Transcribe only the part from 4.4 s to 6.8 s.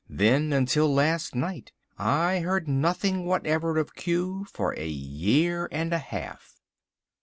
for a year and a half."